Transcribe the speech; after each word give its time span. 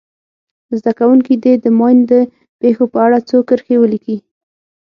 زده 0.79 0.91
کوونکي 0.99 1.33
دې 1.43 1.53
د 1.63 1.65
ماین 1.79 1.97
د 2.11 2.13
پېښو 2.61 2.83
په 2.93 2.97
اړه 3.05 3.19
څو 3.29 3.37
کرښې 3.49 3.75
ولیکي. 3.79 4.17